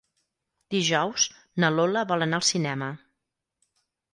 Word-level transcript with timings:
Dijous 0.75 1.27
na 1.65 1.71
Lola 1.75 2.03
vol 2.13 2.27
anar 2.27 2.41
al 2.41 2.49
cinema. 2.51 2.89